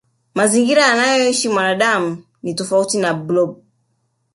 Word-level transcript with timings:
mazingira 0.35 0.85
anayoishi 0.85 1.49
mwanadamu 1.49 2.23
ni 2.43 2.53
tofauti 2.53 2.97
na 2.97 3.13
blob 3.13 3.57